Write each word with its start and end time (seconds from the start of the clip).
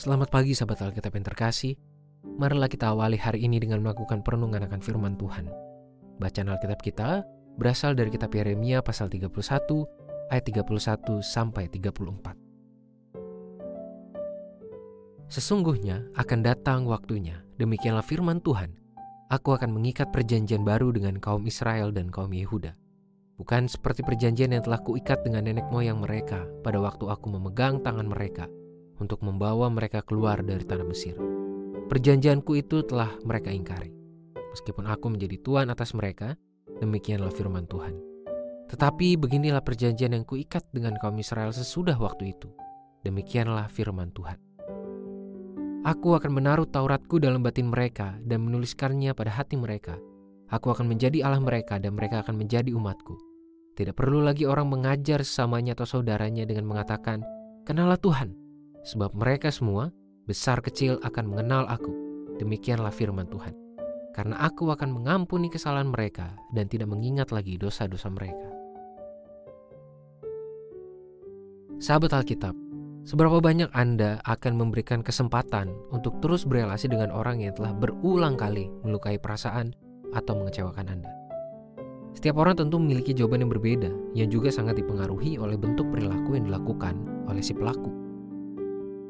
Selamat 0.00 0.32
pagi 0.32 0.56
sahabat 0.56 0.80
Alkitab 0.80 1.12
yang 1.12 1.28
terkasih. 1.28 1.76
Marilah 2.24 2.72
kita 2.72 2.88
awali 2.88 3.20
hari 3.20 3.44
ini 3.44 3.60
dengan 3.60 3.84
melakukan 3.84 4.24
perenungan 4.24 4.64
akan 4.64 4.80
firman 4.80 5.12
Tuhan. 5.20 5.44
Bacaan 6.16 6.48
Alkitab 6.48 6.80
kita 6.80 7.20
berasal 7.60 7.92
dari 7.92 8.08
kitab 8.08 8.32
Yeremia 8.32 8.80
pasal 8.80 9.12
31 9.12 9.28
ayat 10.32 10.44
31 10.48 11.20
sampai 11.20 11.68
34. 11.68 12.32
Sesungguhnya 15.28 16.08
akan 16.16 16.48
datang 16.48 16.88
waktunya, 16.88 17.44
demikianlah 17.60 18.00
firman 18.00 18.40
Tuhan. 18.40 18.72
Aku 19.28 19.52
akan 19.52 19.68
mengikat 19.68 20.08
perjanjian 20.16 20.64
baru 20.64 20.96
dengan 20.96 21.20
kaum 21.20 21.44
Israel 21.44 21.92
dan 21.92 22.08
kaum 22.08 22.32
Yehuda. 22.32 22.72
Bukan 23.36 23.68
seperti 23.68 24.00
perjanjian 24.00 24.56
yang 24.56 24.64
telah 24.64 24.80
kuikat 24.80 25.20
dengan 25.28 25.44
nenek 25.44 25.68
moyang 25.68 26.00
mereka 26.00 26.48
pada 26.64 26.80
waktu 26.80 27.04
aku 27.04 27.36
memegang 27.36 27.84
tangan 27.84 28.08
mereka– 28.08 28.48
untuk 29.00 29.24
membawa 29.24 29.72
mereka 29.72 30.04
keluar 30.04 30.44
dari 30.44 30.62
tanah 30.62 30.86
Mesir. 30.86 31.16
Perjanjianku 31.90 32.54
itu 32.54 32.86
telah 32.86 33.10
mereka 33.26 33.50
ingkari. 33.50 33.90
Meskipun 34.54 34.86
aku 34.86 35.10
menjadi 35.10 35.40
tuan 35.42 35.72
atas 35.72 35.96
mereka, 35.96 36.38
demikianlah 36.78 37.34
firman 37.34 37.66
Tuhan. 37.66 37.98
Tetapi 38.70 39.18
beginilah 39.18 39.66
perjanjian 39.66 40.14
yang 40.14 40.22
kuikat 40.22 40.62
dengan 40.70 40.94
kaum 41.02 41.18
Israel 41.18 41.50
sesudah 41.50 41.98
waktu 41.98 42.30
itu. 42.38 42.46
Demikianlah 43.02 43.66
firman 43.66 44.14
Tuhan. 44.14 44.38
Aku 45.80 46.12
akan 46.12 46.36
menaruh 46.36 46.68
Tauratku 46.68 47.18
dalam 47.18 47.40
batin 47.40 47.72
mereka 47.72 48.20
dan 48.22 48.44
menuliskannya 48.44 49.16
pada 49.16 49.32
hati 49.32 49.56
mereka. 49.56 49.96
Aku 50.52 50.70
akan 50.70 50.86
menjadi 50.86 51.24
Allah 51.24 51.40
mereka 51.40 51.80
dan 51.80 51.96
mereka 51.96 52.20
akan 52.20 52.36
menjadi 52.36 52.70
umatku. 52.76 53.16
Tidak 53.74 53.96
perlu 53.96 54.20
lagi 54.20 54.44
orang 54.44 54.68
mengajar 54.68 55.24
sesamanya 55.24 55.72
atau 55.72 55.88
saudaranya 55.88 56.44
dengan 56.44 56.68
mengatakan, 56.68 57.24
Kenalah 57.64 57.96
Tuhan, 57.96 58.36
Sebab 58.80 59.12
mereka 59.12 59.52
semua, 59.52 59.92
besar 60.24 60.64
kecil 60.64 60.96
akan 61.04 61.24
mengenal 61.28 61.68
aku. 61.68 61.92
Demikianlah 62.40 62.92
firman 62.92 63.28
Tuhan. 63.28 63.52
Karena 64.16 64.40
aku 64.40 64.72
akan 64.72 64.90
mengampuni 64.90 65.52
kesalahan 65.52 65.92
mereka 65.92 66.32
dan 66.56 66.66
tidak 66.66 66.88
mengingat 66.88 67.30
lagi 67.30 67.60
dosa-dosa 67.60 68.08
mereka. 68.08 68.48
Sahabat 71.80 72.12
Alkitab, 72.12 72.52
seberapa 73.08 73.40
banyak 73.40 73.72
Anda 73.72 74.20
akan 74.28 74.52
memberikan 74.56 75.00
kesempatan 75.00 75.72
untuk 75.92 76.20
terus 76.20 76.44
berelasi 76.44 76.92
dengan 76.92 77.08
orang 77.08 77.40
yang 77.40 77.56
telah 77.56 77.72
berulang 77.72 78.36
kali 78.36 78.68
melukai 78.84 79.16
perasaan 79.16 79.72
atau 80.12 80.36
mengecewakan 80.36 80.88
Anda? 80.92 81.12
Setiap 82.12 82.42
orang 82.42 82.58
tentu 82.58 82.76
memiliki 82.76 83.14
jawaban 83.14 83.46
yang 83.46 83.52
berbeda, 83.54 83.90
yang 84.18 84.28
juga 84.28 84.50
sangat 84.50 84.82
dipengaruhi 84.82 85.38
oleh 85.38 85.54
bentuk 85.54 85.88
perilaku 85.88 86.34
yang 86.36 86.50
dilakukan 86.50 86.98
oleh 87.30 87.40
si 87.40 87.54
pelaku. 87.54 88.09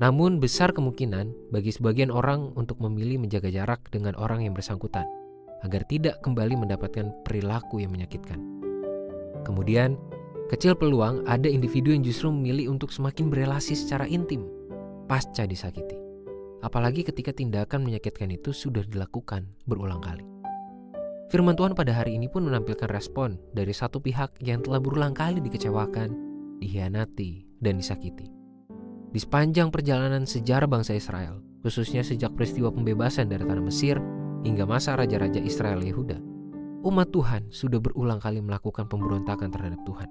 Namun 0.00 0.41
besar 0.41 0.72
kemungkinan 0.72 1.53
bagi 1.53 1.69
sebagian 1.77 2.09
orang 2.09 2.56
untuk 2.56 2.81
memilih 2.81 3.21
menjaga 3.21 3.53
jarak 3.53 3.84
dengan 3.93 4.16
orang 4.16 4.49
yang 4.49 4.56
bersangkutan 4.56 5.05
agar 5.61 5.84
tidak 5.84 6.25
kembali 6.25 6.56
mendapatkan 6.56 7.12
perilaku 7.21 7.84
yang 7.84 7.93
menyakitkan. 7.93 8.41
Kemudian, 9.44 10.00
kecil 10.49 10.72
peluang 10.72 11.28
ada 11.28 11.53
individu 11.53 11.93
yang 11.93 12.00
justru 12.00 12.33
memilih 12.33 12.72
untuk 12.72 12.88
semakin 12.88 13.28
berelasi 13.28 13.77
secara 13.77 14.09
intim 14.09 14.49
pasca 15.05 15.44
disakiti. 15.44 16.00
Apalagi 16.65 17.05
ketika 17.05 17.37
tindakan 17.37 17.84
menyakitkan 17.84 18.32
itu 18.32 18.56
sudah 18.56 18.81
dilakukan 18.88 19.44
berulang 19.69 20.00
kali. 20.00 20.25
Firman 21.28 21.61
Tuhan 21.61 21.77
pada 21.77 21.93
hari 21.93 22.17
ini 22.17 22.27
pun 22.27 22.49
menampilkan 22.49 22.88
respon 22.88 23.37
dari 23.53 23.77
satu 23.77 24.00
pihak 24.00 24.41
yang 24.41 24.65
telah 24.65 24.81
berulang 24.81 25.12
kali 25.12 25.44
dikecewakan, 25.44 26.09
dihianati, 26.59 27.61
dan 27.61 27.77
disakiti. 27.77 28.39
Di 29.10 29.19
sepanjang 29.19 29.75
perjalanan 29.75 30.22
sejarah 30.22 30.71
bangsa 30.71 30.94
Israel, 30.94 31.43
khususnya 31.66 32.06
sejak 32.06 32.31
peristiwa 32.38 32.71
pembebasan 32.71 33.26
dari 33.26 33.43
tanah 33.43 33.65
Mesir 33.66 33.98
hingga 34.47 34.62
masa 34.62 34.94
raja-raja 34.94 35.43
Israel 35.43 35.82
Yehuda, 35.82 36.22
umat 36.87 37.10
Tuhan 37.10 37.50
sudah 37.50 37.82
berulang 37.82 38.22
kali 38.22 38.38
melakukan 38.38 38.87
pemberontakan 38.87 39.50
terhadap 39.50 39.82
Tuhan. 39.82 40.06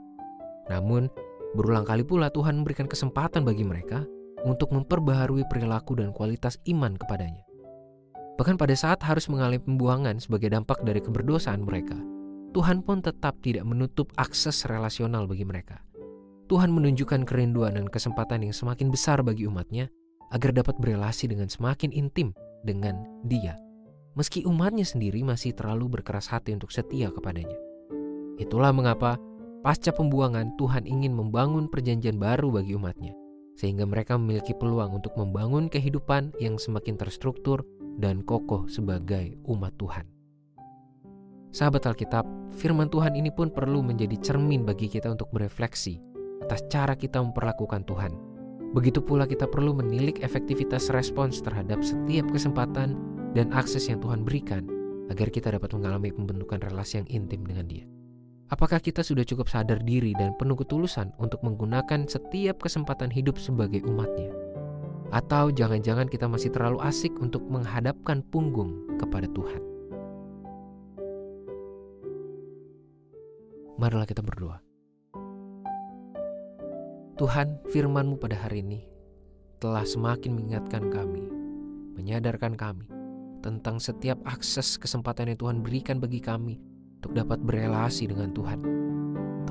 Namun, 0.67 1.07
berulang 1.55 1.87
kali 1.87 2.03
pula 2.03 2.27
Tuhan 2.27 2.59
memberikan 2.59 2.91
kesempatan 2.91 3.47
bagi 3.47 3.63
mereka 3.63 4.03
untuk 4.43 4.75
memperbaharui 4.75 5.47
perilaku 5.47 5.95
dan 5.95 6.11
kualitas 6.11 6.59
iman 6.67 6.99
kepadanya. 6.99 7.47
Bahkan 8.35 8.55
pada 8.55 8.75
saat 8.75 8.99
harus 9.03 9.31
mengalami 9.31 9.59
pembuangan 9.59 10.19
sebagai 10.19 10.51
dampak 10.51 10.79
dari 10.83 10.99
keberdosaan 10.99 11.63
mereka, 11.63 11.95
Tuhan 12.51 12.83
pun 12.83 12.99
tetap 12.99 13.39
tidak 13.39 13.63
menutup 13.63 14.11
akses 14.19 14.67
relasional 14.67 15.23
bagi 15.23 15.47
mereka. 15.47 15.79
Tuhan 16.49 16.73
menunjukkan 16.73 17.29
kerinduan 17.29 17.77
dan 17.77 17.85
kesempatan 17.85 18.41
yang 18.41 18.57
semakin 18.57 18.89
besar 18.89 19.21
bagi 19.21 19.45
umatnya 19.45 19.85
agar 20.33 20.49
dapat 20.49 20.81
berelasi 20.81 21.29
dengan 21.29 21.45
semakin 21.45 21.93
intim 21.93 22.33
dengan 22.65 23.05
dia. 23.21 23.53
Meski 24.17 24.41
umatnya 24.49 24.81
sendiri 24.81 25.21
masih 25.21 25.53
terlalu 25.53 26.01
berkeras 26.01 26.25
hati 26.25 26.57
untuk 26.57 26.73
setia 26.73 27.13
kepadanya. 27.13 27.53
Itulah 28.41 28.73
mengapa 28.73 29.21
pasca 29.61 29.93
pembuangan 29.93 30.57
Tuhan 30.57 30.89
ingin 30.89 31.13
membangun 31.13 31.69
perjanjian 31.69 32.17
baru 32.17 32.49
bagi 32.49 32.73
umatnya. 32.73 33.13
Sehingga 33.53 33.85
mereka 33.85 34.17
memiliki 34.17 34.57
peluang 34.57 34.97
untuk 34.97 35.13
membangun 35.21 35.69
kehidupan 35.69 36.33
yang 36.41 36.57
semakin 36.57 36.97
terstruktur 36.97 37.61
dan 38.01 38.25
kokoh 38.25 38.65
sebagai 38.65 39.37
umat 39.45 39.77
Tuhan. 39.77 40.09
Sahabat 41.53 41.85
Alkitab, 41.85 42.25
firman 42.57 42.89
Tuhan 42.89 43.13
ini 43.13 43.29
pun 43.29 43.53
perlu 43.53 43.85
menjadi 43.85 44.17
cermin 44.17 44.65
bagi 44.65 44.89
kita 44.89 45.13
untuk 45.13 45.29
berefleksi 45.29 46.08
atas 46.43 46.65
cara 46.71 46.95
kita 46.95 47.19
memperlakukan 47.19 47.83
Tuhan. 47.85 48.13
Begitu 48.69 49.01
pula 49.01 49.25
kita 49.25 49.49
perlu 49.49 49.73
menilik 49.73 50.21
efektivitas 50.21 50.93
respons 50.93 51.41
terhadap 51.41 51.81
setiap 51.81 52.29
kesempatan 52.29 52.93
dan 53.33 53.49
akses 53.49 53.89
yang 53.89 53.97
Tuhan 53.97 54.21
berikan 54.21 54.69
agar 55.09 55.33
kita 55.33 55.49
dapat 55.49 55.73
mengalami 55.73 56.13
pembentukan 56.13 56.61
relasi 56.61 57.01
yang 57.01 57.09
intim 57.09 57.41
dengan 57.41 57.65
Dia. 57.65 57.85
Apakah 58.49 58.81
kita 58.81 59.05
sudah 59.05 59.21
cukup 59.25 59.45
sadar 59.45 59.77
diri 59.85 60.17
dan 60.17 60.33
penuh 60.37 60.57
ketulusan 60.57 61.13
untuk 61.21 61.41
menggunakan 61.45 62.09
setiap 62.09 62.65
kesempatan 62.65 63.13
hidup 63.13 63.37
sebagai 63.37 63.85
umatnya? 63.85 64.33
Atau 65.09 65.49
jangan-jangan 65.53 66.09
kita 66.09 66.25
masih 66.29 66.53
terlalu 66.53 66.81
asik 66.85 67.13
untuk 67.21 67.45
menghadapkan 67.45 68.21
punggung 68.29 68.97
kepada 68.97 69.25
Tuhan? 69.33 69.61
Marilah 73.77 74.05
kita 74.05 74.21
berdoa. 74.21 74.68
Tuhan, 77.19 77.59
firman-Mu 77.67 78.15
pada 78.15 78.39
hari 78.39 78.63
ini 78.63 78.87
telah 79.59 79.83
semakin 79.83 80.39
mengingatkan 80.39 80.87
kami, 80.87 81.27
menyadarkan 81.99 82.55
kami 82.55 82.87
tentang 83.43 83.75
setiap 83.75 84.15
akses 84.23 84.79
kesempatan 84.79 85.27
yang 85.27 85.35
Tuhan 85.35 85.59
berikan 85.59 85.99
bagi 85.99 86.23
kami 86.23 86.63
untuk 86.95 87.11
dapat 87.19 87.43
berelasi 87.43 88.07
dengan 88.07 88.31
Tuhan. 88.31 88.63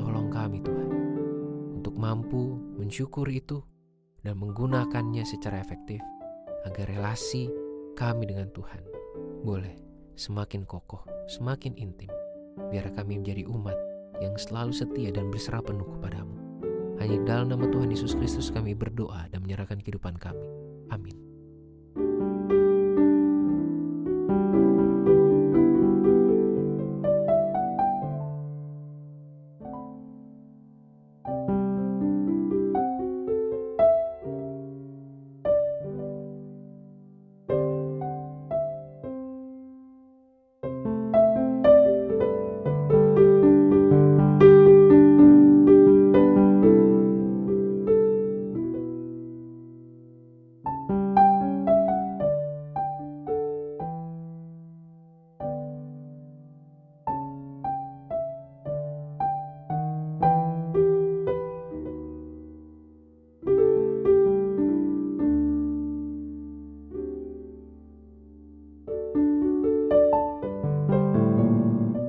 Tolong 0.01 0.33
kami 0.33 0.65
Tuhan, 0.65 0.89
untuk 1.77 1.93
mampu 2.01 2.57
mensyukuri 2.81 3.45
itu 3.45 3.61
dan 4.25 4.41
menggunakannya 4.41 5.29
secara 5.29 5.61
efektif 5.61 6.01
agar 6.65 6.89
relasi 6.89 7.53
kami 8.01 8.33
dengan 8.33 8.49
Tuhan 8.57 8.81
boleh 9.45 9.77
semakin 10.17 10.65
kokoh, 10.65 11.05
semakin 11.29 11.77
intim, 11.77 12.09
biar 12.73 12.89
kami 12.97 13.21
menjadi 13.21 13.45
umat 13.45 13.77
yang 14.25 14.41
selalu 14.41 14.73
setia 14.73 15.13
dan 15.13 15.29
berserah 15.29 15.61
penuh 15.61 15.85
kepadamu. 15.85 16.48
Hanya 16.99 17.19
dalam 17.23 17.55
nama 17.55 17.71
Tuhan 17.71 17.95
Yesus 17.95 18.19
Kristus 18.19 18.51
kami 18.51 18.75
berdoa 18.75 19.31
dan 19.31 19.47
menyerahkan 19.47 19.79
kehidupan 19.79 20.19
kami. 20.19 20.47
Amin. 20.91 21.28